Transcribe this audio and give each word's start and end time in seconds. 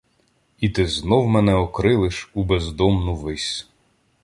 І 0.59 0.69
ти 0.69 0.87
знов 0.87 1.27
мене 1.27 1.55
окрилиш 1.55 2.31
у 2.33 2.43
бездомну 2.43 3.15
вись. 3.15 3.67